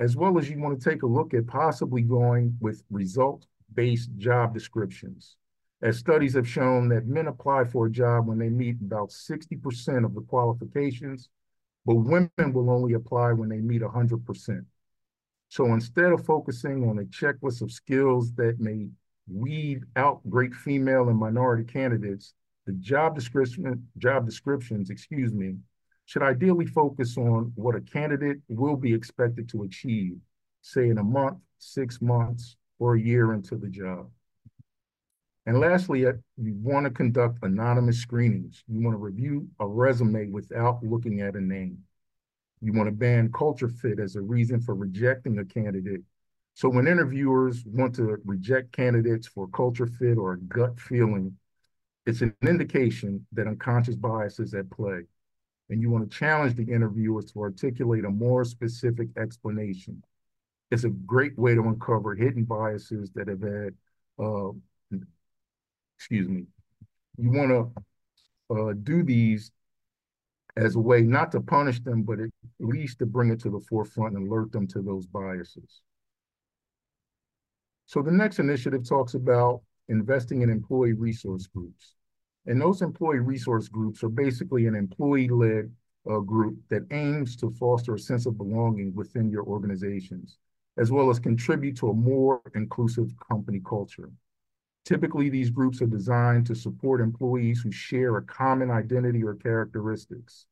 as 0.00 0.16
well 0.16 0.38
as 0.38 0.48
you 0.48 0.60
want 0.60 0.80
to 0.80 0.90
take 0.90 1.02
a 1.02 1.06
look 1.06 1.34
at 1.34 1.46
possibly 1.46 2.02
going 2.02 2.56
with 2.60 2.82
result-based 2.90 4.10
job 4.16 4.54
descriptions. 4.54 5.36
As 5.82 5.98
studies 5.98 6.34
have 6.34 6.48
shown 6.48 6.88
that 6.90 7.06
men 7.06 7.26
apply 7.26 7.64
for 7.64 7.86
a 7.86 7.90
job 7.90 8.26
when 8.26 8.38
they 8.38 8.48
meet 8.48 8.76
about 8.80 9.10
60% 9.10 10.04
of 10.04 10.14
the 10.14 10.20
qualifications 10.22 11.28
but 11.84 11.94
women 11.96 12.52
will 12.52 12.70
only 12.70 12.94
apply 12.94 13.32
when 13.32 13.48
they 13.48 13.60
meet 13.60 13.82
100%. 13.82 14.64
So 15.52 15.66
instead 15.74 16.12
of 16.12 16.24
focusing 16.24 16.88
on 16.88 16.98
a 16.98 17.04
checklist 17.04 17.60
of 17.60 17.70
skills 17.70 18.32
that 18.36 18.58
may 18.58 18.88
weed 19.30 19.82
out 19.96 20.22
great 20.30 20.54
female 20.54 21.10
and 21.10 21.18
minority 21.18 21.62
candidates, 21.62 22.32
the 22.64 22.72
job 22.72 23.14
description, 23.14 23.86
job 23.98 24.24
descriptions, 24.24 24.88
excuse 24.88 25.34
me, 25.34 25.56
should 26.06 26.22
ideally 26.22 26.64
focus 26.64 27.18
on 27.18 27.52
what 27.54 27.74
a 27.74 27.82
candidate 27.82 28.38
will 28.48 28.76
be 28.76 28.94
expected 28.94 29.46
to 29.50 29.64
achieve, 29.64 30.16
say 30.62 30.88
in 30.88 30.96
a 30.96 31.04
month, 31.04 31.36
six 31.58 32.00
months, 32.00 32.56
or 32.78 32.94
a 32.94 33.00
year 33.02 33.34
into 33.34 33.56
the 33.56 33.68
job. 33.68 34.08
And 35.44 35.60
lastly, 35.60 36.06
uh, 36.06 36.14
you 36.38 36.54
want 36.62 36.84
to 36.84 36.90
conduct 36.90 37.40
anonymous 37.42 37.98
screenings. 37.98 38.64
You 38.68 38.80
want 38.80 38.94
to 38.94 38.98
review 38.98 39.48
a 39.60 39.66
resume 39.66 40.30
without 40.30 40.82
looking 40.82 41.20
at 41.20 41.36
a 41.36 41.42
name. 41.42 41.84
You 42.62 42.72
want 42.72 42.86
to 42.86 42.92
ban 42.92 43.30
culture 43.32 43.68
fit 43.68 43.98
as 43.98 44.16
a 44.16 44.22
reason 44.22 44.60
for 44.60 44.74
rejecting 44.74 45.38
a 45.38 45.44
candidate. 45.44 46.02
So 46.54 46.68
when 46.68 46.86
interviewers 46.86 47.64
want 47.66 47.94
to 47.96 48.18
reject 48.24 48.72
candidates 48.72 49.26
for 49.26 49.48
culture 49.48 49.86
fit 49.86 50.16
or 50.16 50.36
gut 50.36 50.78
feeling, 50.78 51.36
it's 52.06 52.20
an 52.20 52.34
indication 52.42 53.26
that 53.32 53.46
unconscious 53.46 53.96
bias 53.96 54.38
is 54.38 54.54
at 54.54 54.70
play. 54.70 55.02
And 55.70 55.80
you 55.80 55.90
want 55.90 56.10
to 56.10 56.16
challenge 56.16 56.54
the 56.54 56.70
interviewers 56.70 57.32
to 57.32 57.40
articulate 57.40 58.04
a 58.04 58.10
more 58.10 58.44
specific 58.44 59.08
explanation. 59.16 60.02
It's 60.70 60.84
a 60.84 60.90
great 60.90 61.38
way 61.38 61.54
to 61.54 61.62
uncover 61.62 62.14
hidden 62.14 62.44
biases 62.44 63.10
that 63.14 63.28
have 63.28 63.42
had 63.42 63.74
uh, 64.18 64.52
excuse 66.02 66.28
me, 66.28 66.44
you 67.16 67.30
want 67.30 67.50
to 67.50 68.54
uh, 68.54 68.72
do 68.82 69.02
these 69.02 69.52
as 70.56 70.74
a 70.74 70.80
way 70.80 71.02
not 71.02 71.32
to 71.32 71.40
punish 71.40 71.80
them, 71.80 72.02
but 72.02 72.20
at 72.20 72.30
least 72.60 72.98
to 72.98 73.06
bring 73.06 73.30
it 73.30 73.40
to 73.40 73.50
the 73.50 73.60
forefront 73.68 74.16
and 74.16 74.28
alert 74.28 74.52
them 74.52 74.66
to 74.68 74.82
those 74.82 75.06
biases. 75.06 75.82
So 77.86 78.02
the 78.02 78.10
next 78.10 78.38
initiative 78.38 78.88
talks 78.88 79.14
about 79.14 79.62
investing 79.88 80.42
in 80.42 80.50
employee 80.50 80.92
resource 80.92 81.46
groups. 81.46 81.94
And 82.46 82.60
those 82.60 82.82
employee 82.82 83.20
resource 83.20 83.68
groups 83.68 84.02
are 84.02 84.08
basically 84.08 84.66
an 84.66 84.74
employee-led 84.74 85.70
uh, 86.10 86.18
group 86.18 86.58
that 86.68 86.86
aims 86.90 87.36
to 87.36 87.50
foster 87.50 87.94
a 87.94 87.98
sense 87.98 88.26
of 88.26 88.36
belonging 88.36 88.94
within 88.94 89.30
your 89.30 89.44
organizations, 89.44 90.38
as 90.76 90.90
well 90.90 91.10
as 91.10 91.18
contribute 91.18 91.76
to 91.76 91.90
a 91.90 91.94
more 91.94 92.40
inclusive 92.54 93.12
company 93.28 93.60
culture. 93.64 94.10
Typically, 94.84 95.28
these 95.28 95.50
groups 95.50 95.80
are 95.80 95.86
designed 95.86 96.46
to 96.46 96.54
support 96.54 97.00
employees 97.00 97.60
who 97.60 97.70
share 97.70 98.16
a 98.16 98.22
common 98.22 98.70
identity 98.70 99.22
or 99.22 99.34
characteristics. 99.34 100.46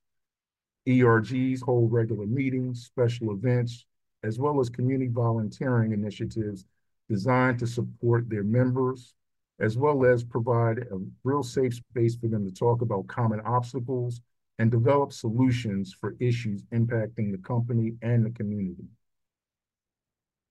ERGs 0.86 1.62
hold 1.62 1.92
regular 1.92 2.26
meetings, 2.26 2.84
special 2.84 3.32
events, 3.32 3.84
as 4.22 4.38
well 4.38 4.60
as 4.60 4.68
community 4.68 5.10
volunteering 5.10 5.92
initiatives 5.92 6.64
designed 7.08 7.58
to 7.58 7.66
support 7.66 8.28
their 8.28 8.44
members, 8.44 9.14
as 9.58 9.76
well 9.76 10.04
as 10.04 10.22
provide 10.22 10.78
a 10.78 11.00
real 11.24 11.42
safe 11.42 11.74
space 11.74 12.16
for 12.16 12.28
them 12.28 12.44
to 12.44 12.54
talk 12.54 12.82
about 12.82 13.08
common 13.08 13.40
obstacles 13.40 14.20
and 14.58 14.70
develop 14.70 15.12
solutions 15.12 15.92
for 15.92 16.16
issues 16.20 16.62
impacting 16.72 17.32
the 17.32 17.42
company 17.44 17.94
and 18.02 18.24
the 18.24 18.30
community. 18.30 18.84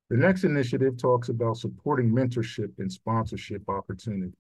The 0.10 0.18
next 0.18 0.44
initiative 0.44 0.98
talks 0.98 1.30
about 1.30 1.58
supporting 1.58 2.10
mentorship 2.10 2.72
and 2.80 2.92
sponsorship 2.92 3.70
opportunities. 3.70 4.34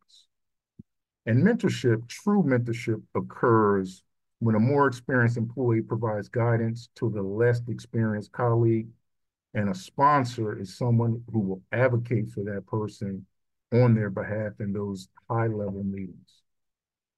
And 1.28 1.44
mentorship, 1.44 2.08
true 2.08 2.42
mentorship 2.42 3.02
occurs 3.14 4.04
when 4.40 4.56
a 4.56 4.60
more 4.60 4.88
experienced 4.88 5.38
employee 5.38 5.82
provides 5.82 6.28
guidance 6.28 6.90
to 6.96 7.10
the 7.10 7.22
less 7.22 7.62
experienced 7.68 8.32
colleague, 8.32 8.88
and 9.54 9.70
a 9.70 9.76
sponsor 9.76 10.58
is 10.58 10.76
someone 10.76 11.24
who 11.32 11.40
will 11.40 11.62
advocate 11.72 12.32
for 12.32 12.44
that 12.46 12.66
person 12.66 13.26
on 13.72 13.94
their 13.94 14.10
behalf 14.10 14.54
in 14.60 14.74
those 14.74 15.08
high 15.30 15.48
level 15.48 15.84
meetings. 15.84 16.42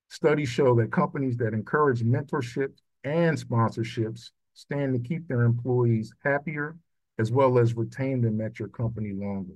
Studies 0.10 0.50
show 0.50 0.75
that 0.75 0.91
companies 0.91 1.38
that 1.38 1.53
encourage 1.53 2.03
mentorship 2.03 2.74
and 3.05 3.38
sponsorships 3.38 4.31
stand 4.53 4.93
to 4.93 5.08
keep 5.08 5.27
their 5.27 5.43
employees 5.43 6.13
happier 6.24 6.75
as 7.20 7.32
well 7.32 7.60
as 7.60 7.75
retain 7.75 8.22
them 8.22 8.41
at 8.41 8.60
your 8.60 8.70
company 8.70 9.13
longer. 9.13 9.53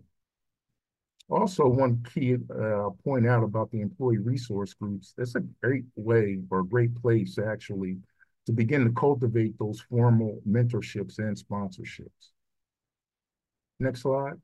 Also, 1.30 1.68
one 1.68 2.04
key 2.14 2.36
uh, 2.36 2.90
point 3.04 3.28
out 3.28 3.44
about 3.44 3.72
the 3.72 3.82
employee 3.82 4.20
resource 4.20 4.74
groups, 4.76 5.14
that's 5.18 5.36
a 5.36 5.40
great 5.64 5.86
way 5.96 6.40
or 6.52 6.60
a 6.60 6.66
great 6.66 6.96
place 7.02 7.40
actually 7.40 7.98
to 8.46 8.52
begin 8.52 8.86
to 8.86 8.92
cultivate 8.92 9.58
those 9.58 9.82
formal 9.82 10.40
mentorships 10.48 11.18
and 11.18 11.36
sponsorships. 11.36 12.30
Next 13.80 14.02
slide. 14.02 14.36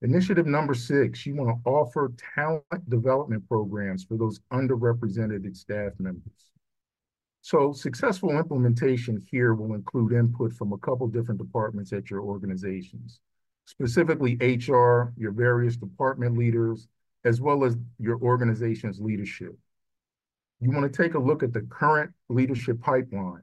Initiative 0.00 0.46
number 0.46 0.74
six, 0.74 1.24
you 1.26 1.36
want 1.36 1.62
to 1.62 1.70
offer 1.70 2.10
talent 2.34 2.90
development 2.90 3.46
programs 3.48 4.02
for 4.02 4.16
those 4.16 4.40
underrepresented 4.52 5.54
staff 5.54 5.92
members. 6.00 6.50
So 7.44 7.72
successful 7.72 8.30
implementation 8.30 9.20
here 9.28 9.54
will 9.54 9.74
include 9.74 10.12
input 10.12 10.52
from 10.52 10.72
a 10.72 10.78
couple 10.78 11.08
different 11.08 11.40
departments 11.40 11.92
at 11.92 12.08
your 12.08 12.20
organizations, 12.20 13.18
specifically 13.64 14.36
HR, 14.36 15.12
your 15.16 15.32
various 15.32 15.76
department 15.76 16.38
leaders, 16.38 16.86
as 17.24 17.40
well 17.40 17.64
as 17.64 17.76
your 17.98 18.16
organization's 18.22 19.00
leadership. 19.00 19.58
You 20.60 20.70
want 20.70 20.90
to 20.90 21.02
take 21.02 21.14
a 21.14 21.18
look 21.18 21.42
at 21.42 21.52
the 21.52 21.62
current 21.62 22.12
leadership 22.28 22.80
pipeline, 22.80 23.42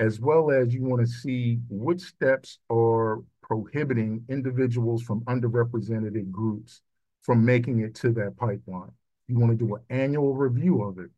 as 0.00 0.18
well 0.18 0.50
as 0.50 0.74
you 0.74 0.82
want 0.82 1.00
to 1.00 1.06
see 1.06 1.60
which 1.68 2.00
steps 2.00 2.58
are 2.70 3.22
prohibiting 3.40 4.24
individuals 4.28 5.02
from 5.02 5.20
underrepresented 5.22 6.28
groups 6.32 6.82
from 7.22 7.44
making 7.44 7.80
it 7.80 7.94
to 7.96 8.10
that 8.14 8.36
pipeline. 8.36 8.90
You 9.28 9.38
want 9.38 9.56
to 9.56 9.64
do 9.64 9.76
an 9.76 9.82
annual 9.90 10.34
review 10.34 10.82
of 10.82 10.98
it 10.98 11.10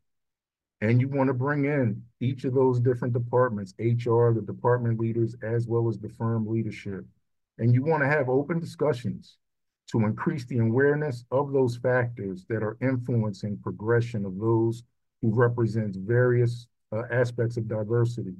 and 0.83 0.99
you 0.99 1.07
want 1.07 1.29
to 1.29 1.33
bring 1.33 1.63
in 1.63 2.03
each 2.19 2.43
of 2.43 2.53
those 2.53 2.77
different 2.77 3.13
departments, 3.13 3.73
HR, 3.79 4.31
the 4.33 4.43
department 4.45 4.99
leaders, 4.99 5.33
as 5.41 5.65
well 5.65 5.87
as 5.87 5.97
the 5.97 6.09
firm 6.09 6.45
leadership. 6.45 7.05
And 7.57 7.73
you 7.73 7.85
want 7.85 8.03
to 8.03 8.09
have 8.09 8.27
open 8.27 8.59
discussions 8.59 9.37
to 9.91 9.99
increase 9.99 10.45
the 10.45 10.57
awareness 10.57 11.23
of 11.31 11.53
those 11.53 11.77
factors 11.77 12.45
that 12.49 12.61
are 12.61 12.75
influencing 12.81 13.59
progression 13.63 14.25
of 14.25 14.37
those 14.37 14.83
who 15.21 15.33
represent 15.33 15.95
various 15.95 16.67
uh, 16.91 17.03
aspects 17.09 17.55
of 17.55 17.69
diversity. 17.69 18.35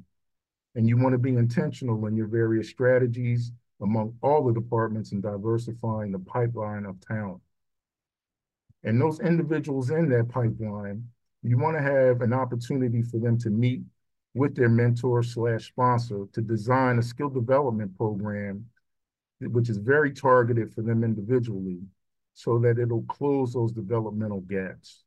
And 0.76 0.90
you 0.90 0.98
want 0.98 1.14
to 1.14 1.20
be 1.20 1.38
intentional 1.38 2.08
in 2.08 2.18
your 2.18 2.28
various 2.28 2.68
strategies 2.70 3.54
among 3.82 4.16
all 4.22 4.44
the 4.44 4.54
departments 4.54 5.14
in 5.14 5.22
diversifying 5.22 6.12
the 6.12 6.20
pipeline 6.20 6.86
of 6.86 7.00
talent. 7.00 7.40
And 8.84 9.00
those 9.00 9.22
individuals 9.22 9.92
in 9.92 10.10
that 10.10 10.28
pipeline, 10.28 11.08
you 11.44 11.58
want 11.58 11.76
to 11.76 11.84
have 11.84 12.22
an 12.22 12.34
opportunity 12.34 13.02
for 13.02 13.20
them 13.20 13.38
to 13.40 13.50
meet 13.50 13.82
with 14.34 14.56
their 14.56 14.70
mentor 14.70 15.22
slash 15.22 15.68
sponsor 15.68 16.26
to 16.34 16.42
design 16.42 16.98
a 16.98 17.04
skill 17.04 17.30
development 17.30 17.96
program, 17.98 18.66
which 19.42 19.70
is 19.70 19.78
very 19.78 20.12
targeted 20.12 20.74
for 20.74 20.82
them 20.82 21.04
individually, 21.04 21.80
so 22.34 22.58
that 22.60 22.80
it'll 22.80 23.04
close 23.04 23.54
those 23.54 23.72
developmental 23.72 24.42
gaps. 24.42 25.04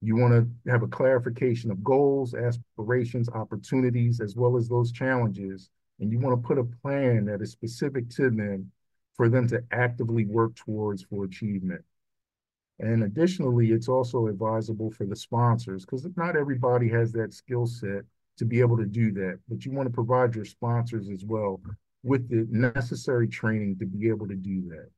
You 0.00 0.16
want 0.16 0.32
to 0.32 0.70
have 0.70 0.82
a 0.82 0.88
clarification 0.88 1.70
of 1.70 1.84
goals, 1.84 2.34
aspirations, 2.34 3.28
opportunities, 3.28 4.20
as 4.20 4.36
well 4.36 4.56
as 4.56 4.68
those 4.68 4.92
challenges. 4.92 5.68
And 5.98 6.10
you 6.10 6.18
want 6.18 6.40
to 6.40 6.46
put 6.48 6.58
a 6.58 6.64
plan 6.64 7.26
that 7.26 7.42
is 7.42 7.50
specific 7.50 8.08
to 8.10 8.30
them 8.30 8.72
for 9.14 9.28
them 9.28 9.46
to 9.48 9.62
actively 9.70 10.24
work 10.24 10.54
towards 10.54 11.02
for 11.02 11.24
achievement. 11.24 11.84
And 12.80 13.02
additionally, 13.02 13.72
it's 13.72 13.88
also 13.88 14.26
advisable 14.26 14.90
for 14.90 15.04
the 15.04 15.14
sponsors 15.14 15.84
because 15.84 16.06
not 16.16 16.34
everybody 16.34 16.88
has 16.88 17.12
that 17.12 17.34
skill 17.34 17.66
set 17.66 18.04
to 18.38 18.46
be 18.46 18.60
able 18.60 18.78
to 18.78 18.86
do 18.86 19.12
that. 19.12 19.38
But 19.48 19.66
you 19.66 19.72
want 19.72 19.86
to 19.86 19.92
provide 19.92 20.34
your 20.34 20.46
sponsors 20.46 21.10
as 21.10 21.22
well 21.24 21.60
with 22.02 22.30
the 22.30 22.46
necessary 22.50 23.28
training 23.28 23.76
to 23.80 23.86
be 23.86 24.08
able 24.08 24.26
to 24.28 24.34
do 24.34 24.62
that. 24.70 24.88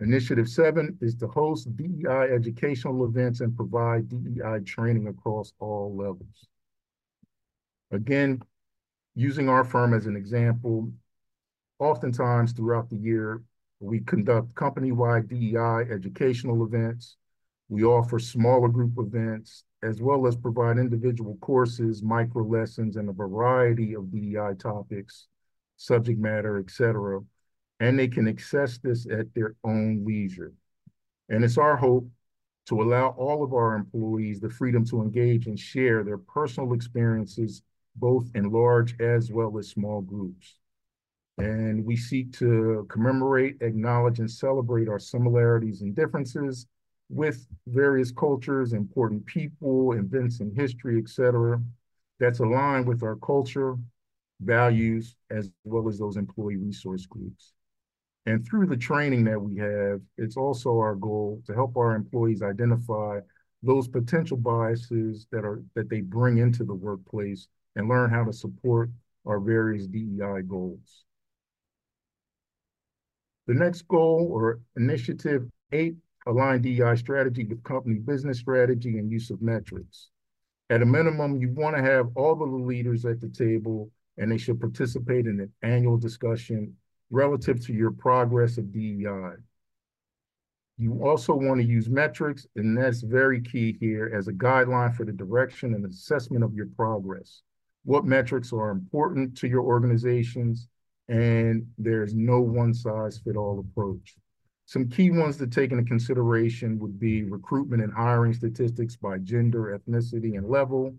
Initiative 0.00 0.48
seven 0.48 0.98
is 1.00 1.14
to 1.16 1.28
host 1.28 1.74
DEI 1.76 2.34
educational 2.34 3.04
events 3.04 3.40
and 3.40 3.56
provide 3.56 4.08
DEI 4.08 4.58
training 4.64 5.06
across 5.06 5.52
all 5.60 5.94
levels. 5.96 6.48
Again, 7.92 8.42
using 9.14 9.48
our 9.48 9.62
firm 9.62 9.94
as 9.94 10.06
an 10.06 10.16
example, 10.16 10.92
oftentimes 11.78 12.52
throughout 12.52 12.90
the 12.90 12.96
year, 12.96 13.40
we 13.84 14.00
conduct 14.00 14.54
company-wide 14.54 15.28
DEI 15.28 15.86
educational 15.90 16.64
events. 16.64 17.16
We 17.68 17.84
offer 17.84 18.18
smaller 18.18 18.68
group 18.68 18.92
events, 18.98 19.64
as 19.82 20.00
well 20.00 20.26
as 20.26 20.36
provide 20.36 20.78
individual 20.78 21.36
courses, 21.40 22.02
micro 22.02 22.44
lessons, 22.44 22.96
and 22.96 23.08
a 23.08 23.12
variety 23.12 23.94
of 23.94 24.10
DEI 24.10 24.54
topics, 24.58 25.28
subject 25.76 26.18
matter, 26.18 26.58
et 26.58 26.70
cetera. 26.70 27.20
And 27.80 27.98
they 27.98 28.08
can 28.08 28.28
access 28.28 28.78
this 28.78 29.06
at 29.10 29.32
their 29.34 29.54
own 29.64 30.04
leisure. 30.04 30.52
And 31.28 31.44
it's 31.44 31.58
our 31.58 31.76
hope 31.76 32.08
to 32.66 32.80
allow 32.80 33.08
all 33.10 33.44
of 33.44 33.52
our 33.52 33.74
employees 33.74 34.40
the 34.40 34.48
freedom 34.48 34.84
to 34.86 35.02
engage 35.02 35.46
and 35.46 35.58
share 35.58 36.02
their 36.02 36.18
personal 36.18 36.72
experiences, 36.72 37.62
both 37.96 38.30
in 38.34 38.50
large 38.50 38.98
as 39.00 39.30
well 39.30 39.58
as 39.58 39.68
small 39.68 40.00
groups. 40.00 40.58
And 41.38 41.84
we 41.84 41.96
seek 41.96 42.32
to 42.38 42.86
commemorate, 42.88 43.56
acknowledge, 43.60 44.20
and 44.20 44.30
celebrate 44.30 44.88
our 44.88 45.00
similarities 45.00 45.82
and 45.82 45.94
differences 45.94 46.66
with 47.08 47.46
various 47.66 48.10
cultures, 48.12 48.72
important 48.72 49.26
people, 49.26 49.92
events 49.92 50.40
in 50.40 50.54
history, 50.54 50.98
et 50.98 51.08
cetera, 51.08 51.60
that's 52.20 52.38
aligned 52.38 52.86
with 52.86 53.02
our 53.02 53.16
culture, 53.16 53.76
values, 54.40 55.16
as 55.30 55.50
well 55.64 55.88
as 55.88 55.98
those 55.98 56.16
employee 56.16 56.56
resource 56.56 57.06
groups. 57.06 57.52
And 58.26 58.46
through 58.46 58.66
the 58.66 58.76
training 58.76 59.24
that 59.24 59.40
we 59.40 59.56
have, 59.56 60.00
it's 60.16 60.36
also 60.36 60.78
our 60.78 60.94
goal 60.94 61.42
to 61.46 61.54
help 61.54 61.76
our 61.76 61.94
employees 61.94 62.42
identify 62.42 63.20
those 63.62 63.88
potential 63.88 64.36
biases 64.36 65.26
that 65.30 65.44
are 65.44 65.62
that 65.74 65.88
they 65.88 66.00
bring 66.00 66.38
into 66.38 66.64
the 66.64 66.74
workplace 66.74 67.48
and 67.76 67.88
learn 67.88 68.10
how 68.10 68.24
to 68.24 68.32
support 68.32 68.90
our 69.26 69.40
various 69.40 69.86
DEI 69.86 70.42
goals. 70.46 71.03
The 73.46 73.54
next 73.54 73.86
goal 73.88 74.28
or 74.30 74.60
initiative 74.76 75.48
eight, 75.72 75.96
align 76.26 76.62
DEI 76.62 76.96
strategy 76.96 77.44
with 77.44 77.62
company 77.62 77.96
business 77.96 78.38
strategy 78.38 78.98
and 78.98 79.10
use 79.10 79.30
of 79.30 79.42
metrics. 79.42 80.08
At 80.70 80.80
a 80.80 80.86
minimum, 80.86 81.36
you 81.36 81.50
want 81.50 81.76
to 81.76 81.82
have 81.82 82.08
all 82.14 82.32
of 82.32 82.38
the 82.38 82.56
leaders 82.56 83.04
at 83.04 83.20
the 83.20 83.28
table 83.28 83.90
and 84.16 84.30
they 84.30 84.38
should 84.38 84.60
participate 84.60 85.26
in 85.26 85.40
an 85.40 85.52
annual 85.62 85.98
discussion 85.98 86.74
relative 87.10 87.64
to 87.66 87.72
your 87.72 87.90
progress 87.90 88.58
of 88.58 88.72
DEI. 88.72 89.34
You 90.76 91.04
also 91.04 91.34
want 91.34 91.60
to 91.60 91.66
use 91.66 91.88
metrics, 91.88 92.46
and 92.56 92.76
that's 92.76 93.02
very 93.02 93.40
key 93.40 93.76
here 93.78 94.10
as 94.16 94.26
a 94.26 94.32
guideline 94.32 94.94
for 94.94 95.04
the 95.04 95.12
direction 95.12 95.74
and 95.74 95.84
assessment 95.84 96.42
of 96.42 96.54
your 96.54 96.66
progress. 96.76 97.42
What 97.84 98.04
metrics 98.04 98.52
are 98.52 98.70
important 98.70 99.36
to 99.38 99.48
your 99.48 99.62
organizations 99.62 100.68
and 101.08 101.66
there's 101.78 102.14
no 102.14 102.40
one 102.40 102.72
size 102.72 103.18
fit 103.18 103.36
all 103.36 103.58
approach. 103.58 104.16
Some 104.66 104.88
key 104.88 105.10
ones 105.10 105.36
to 105.38 105.46
take 105.46 105.72
into 105.72 105.84
consideration 105.84 106.78
would 106.78 106.98
be 106.98 107.24
recruitment 107.24 107.82
and 107.82 107.92
hiring 107.92 108.32
statistics 108.32 108.96
by 108.96 109.18
gender, 109.18 109.78
ethnicity, 109.78 110.38
and 110.38 110.48
level, 110.48 110.94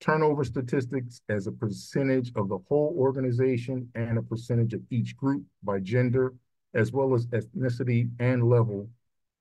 turnover 0.00 0.44
statistics 0.44 1.20
as 1.28 1.46
a 1.46 1.52
percentage 1.52 2.32
of 2.34 2.48
the 2.48 2.58
whole 2.68 2.94
organization 2.96 3.88
and 3.94 4.16
a 4.16 4.22
percentage 4.22 4.72
of 4.72 4.80
each 4.90 5.16
group 5.16 5.44
by 5.62 5.78
gender, 5.78 6.32
as 6.74 6.90
well 6.90 7.14
as 7.14 7.26
ethnicity 7.26 8.10
and 8.18 8.48
level, 8.48 8.88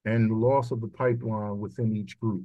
and 0.04 0.32
loss 0.32 0.72
of 0.72 0.82
the 0.82 0.88
pipeline 0.88 1.58
within 1.60 1.96
each 1.96 2.20
group. 2.20 2.44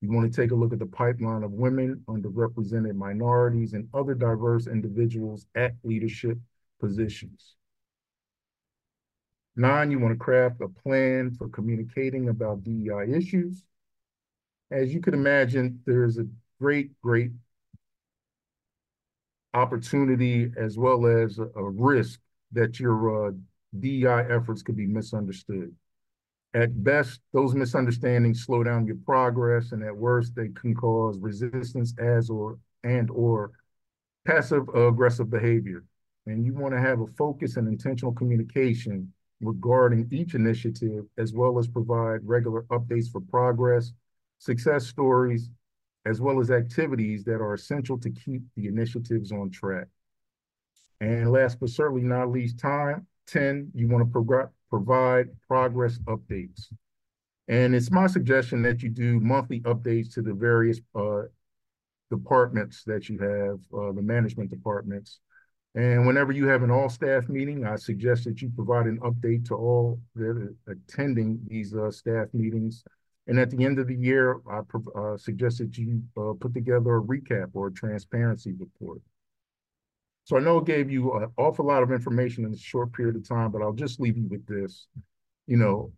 You 0.00 0.12
want 0.12 0.32
to 0.32 0.40
take 0.40 0.52
a 0.52 0.54
look 0.54 0.72
at 0.72 0.78
the 0.78 0.86
pipeline 0.86 1.42
of 1.42 1.52
women, 1.52 2.02
underrepresented 2.08 2.94
minorities, 2.94 3.74
and 3.74 3.88
other 3.92 4.14
diverse 4.14 4.66
individuals 4.66 5.46
at 5.54 5.74
leadership 5.82 6.38
positions. 6.78 7.54
Nine, 9.58 9.90
you 9.90 9.98
want 9.98 10.12
to 10.12 10.24
craft 10.24 10.60
a 10.60 10.68
plan 10.68 11.32
for 11.32 11.48
communicating 11.48 12.28
about 12.28 12.62
DEI 12.62 13.12
issues. 13.12 13.64
As 14.70 14.94
you 14.94 15.00
can 15.00 15.14
imagine, 15.14 15.80
there's 15.84 16.16
a 16.16 16.26
great, 16.60 16.90
great 17.02 17.32
opportunity 19.54 20.52
as 20.56 20.78
well 20.78 21.06
as 21.06 21.40
a, 21.40 21.48
risk 21.56 22.20
that 22.52 22.78
your 22.78 23.28
uh, 23.28 23.32
DEI 23.80 24.26
efforts 24.30 24.62
could 24.62 24.76
be 24.76 24.86
misunderstood. 24.86 25.74
At 26.54 26.84
best, 26.84 27.20
those 27.32 27.54
misunderstandings 27.54 28.44
slow 28.44 28.62
down 28.62 28.86
your 28.86 28.96
progress, 29.04 29.72
and 29.72 29.82
at 29.82 29.96
worst, 29.96 30.34
they 30.36 30.48
can 30.48 30.74
cause 30.74 31.18
resistance 31.18 31.94
as 31.98 32.30
or 32.30 32.58
and 32.84 33.10
or 33.10 33.50
passive 34.24 34.68
aggressive 34.68 35.30
behavior 35.30 35.82
and 36.28 36.44
you 36.44 36.54
want 36.54 36.74
to 36.74 36.80
have 36.80 37.00
a 37.00 37.06
focus 37.06 37.56
and 37.56 37.68
intentional 37.68 38.12
communication 38.12 39.12
regarding 39.40 40.08
each 40.10 40.34
initiative, 40.34 41.04
as 41.16 41.32
well 41.32 41.58
as 41.58 41.68
provide 41.68 42.20
regular 42.24 42.62
updates 42.70 43.10
for 43.10 43.20
progress, 43.20 43.92
success 44.38 44.86
stories, 44.86 45.50
as 46.04 46.20
well 46.20 46.40
as 46.40 46.50
activities 46.50 47.24
that 47.24 47.40
are 47.40 47.54
essential 47.54 47.98
to 47.98 48.10
keep 48.10 48.42
the 48.56 48.66
initiatives 48.66 49.32
on 49.32 49.50
track. 49.50 49.86
And 51.00 51.30
last 51.30 51.60
but 51.60 51.70
certainly 51.70 52.02
not 52.02 52.30
least 52.30 52.58
time, 52.58 53.06
10, 53.28 53.70
you 53.74 53.88
want 53.88 54.04
to 54.04 54.10
pro 54.10 54.48
provide 54.70 55.28
progress 55.46 55.98
updates. 56.00 56.66
And 57.46 57.74
it's 57.74 57.90
my 57.90 58.06
suggestion 58.06 58.60
that 58.62 58.82
you 58.82 58.90
do 58.90 59.20
monthly 59.20 59.60
updates 59.60 60.12
to 60.14 60.22
the 60.22 60.34
various 60.34 60.80
uh, 60.94 61.22
departments 62.10 62.82
that 62.84 63.08
you 63.08 63.18
have, 63.18 63.60
uh, 63.72 63.92
the 63.92 64.02
management 64.02 64.50
departments, 64.50 65.20
and 65.78 66.08
whenever 66.08 66.32
you 66.32 66.48
have 66.48 66.64
an 66.64 66.72
all-staff 66.72 67.28
meeting, 67.28 67.64
I 67.64 67.76
suggest 67.76 68.24
that 68.24 68.42
you 68.42 68.50
provide 68.50 68.86
an 68.86 68.98
update 68.98 69.46
to 69.46 69.54
all 69.54 70.00
that 70.16 70.24
are 70.24 70.54
attending 70.66 71.38
these 71.46 71.72
uh, 71.72 71.92
staff 71.92 72.26
meetings. 72.32 72.82
And 73.28 73.38
at 73.38 73.50
the 73.50 73.64
end 73.64 73.78
of 73.78 73.86
the 73.86 73.94
year, 73.94 74.40
I 74.50 74.62
uh, 74.98 75.16
suggest 75.16 75.58
that 75.58 75.78
you 75.78 76.02
uh, 76.16 76.32
put 76.40 76.52
together 76.52 76.96
a 76.96 77.00
recap 77.00 77.50
or 77.54 77.68
a 77.68 77.72
transparency 77.72 78.54
report. 78.58 79.00
So 80.24 80.36
I 80.36 80.40
know 80.40 80.58
it 80.58 80.64
gave 80.64 80.90
you 80.90 81.12
an 81.12 81.30
awful 81.36 81.66
lot 81.66 81.84
of 81.84 81.92
information 81.92 82.44
in 82.44 82.52
a 82.52 82.58
short 82.58 82.92
period 82.92 83.14
of 83.14 83.28
time, 83.28 83.52
but 83.52 83.62
I'll 83.62 83.72
just 83.72 84.00
leave 84.00 84.16
you 84.16 84.26
with 84.26 84.44
this. 84.46 84.88
You 85.46 85.58
know, 85.58 85.92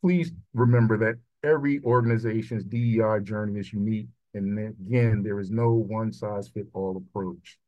please 0.00 0.30
remember 0.52 0.96
that 0.98 1.16
every 1.42 1.80
organization's 1.80 2.62
DEI 2.62 3.18
journey 3.24 3.58
is 3.58 3.72
unique. 3.72 4.06
And 4.32 4.56
again, 4.60 5.24
there 5.24 5.40
is 5.40 5.50
no 5.50 5.72
one 5.72 6.12
size 6.12 6.46
fit 6.46 6.68
all 6.72 6.96
approach. 6.96 7.58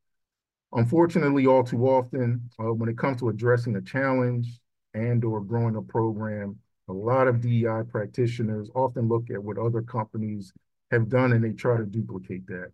Unfortunately, 0.77 1.47
all 1.47 1.65
too 1.65 1.89
often, 1.89 2.51
uh, 2.61 2.71
when 2.71 2.91
it 2.91 2.99
comes 2.99 3.19
to 3.21 3.31
addressing 3.31 3.77
a 3.77 3.81
challenge 3.81 4.61
and 4.93 5.25
or 5.25 5.41
growing 5.41 5.75
a 5.75 5.81
program, 5.81 6.59
a 6.89 6.93
lot 6.93 7.27
of 7.27 7.41
DEI 7.41 7.81
practitioners 7.89 8.71
often 8.75 9.09
look 9.09 9.31
at 9.31 9.43
what 9.43 9.57
other 9.57 9.81
companies 9.81 10.53
have 10.91 11.09
done 11.09 11.33
and 11.33 11.43
they 11.43 11.53
try 11.53 11.79
to 11.79 11.87
duplicate 11.87 12.47
that. 12.49 12.73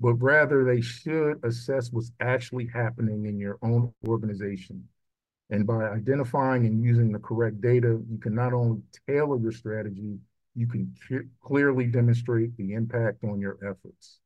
But 0.00 0.14
rather, 0.14 0.64
they 0.64 0.80
should 0.80 1.44
assess 1.44 1.92
what's 1.92 2.10
actually 2.20 2.68
happening 2.72 3.26
in 3.26 3.38
your 3.38 3.58
own 3.62 3.92
organization. 4.08 4.88
And 5.50 5.66
by 5.66 5.90
identifying 5.90 6.64
and 6.64 6.82
using 6.82 7.12
the 7.12 7.18
correct 7.18 7.60
data, 7.60 8.00
you 8.08 8.16
can 8.16 8.34
not 8.34 8.54
only 8.54 8.80
tailor 9.06 9.38
your 9.38 9.52
strategy, 9.52 10.16
you 10.54 10.66
can 10.66 10.94
clearly 11.42 11.86
demonstrate 11.86 12.56
the 12.56 12.72
impact 12.72 13.24
on 13.24 13.40
your 13.40 13.58
efforts. 13.62 14.20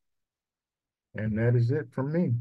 And 1.16 1.36
that 1.38 1.56
is 1.56 1.72
it 1.72 1.88
from 1.90 2.12
me. 2.12 2.34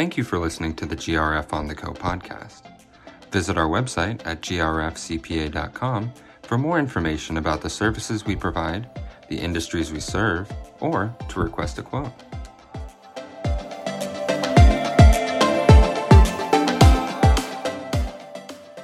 Thank 0.00 0.16
you 0.16 0.24
for 0.24 0.38
listening 0.38 0.74
to 0.76 0.86
the 0.86 0.96
GRF 0.96 1.52
on 1.52 1.66
the 1.66 1.74
Go 1.74 1.92
podcast. 1.92 2.62
Visit 3.32 3.58
our 3.58 3.68
website 3.68 4.22
at 4.24 4.40
grfcpa.com 4.40 6.12
for 6.42 6.56
more 6.56 6.78
information 6.78 7.36
about 7.36 7.60
the 7.60 7.68
services 7.68 8.24
we 8.24 8.34
provide, 8.34 8.88
the 9.28 9.38
industries 9.38 9.92
we 9.92 10.00
serve, 10.00 10.50
or 10.80 11.14
to 11.28 11.38
request 11.38 11.76
a 11.76 11.82
quote. 11.82 12.14